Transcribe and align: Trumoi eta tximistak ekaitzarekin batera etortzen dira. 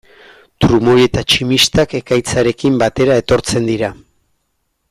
Trumoi 0.63 0.95
eta 1.03 1.23
tximistak 1.33 1.93
ekaitzarekin 2.01 2.83
batera 2.85 3.23
etortzen 3.25 3.73
dira. 3.73 3.93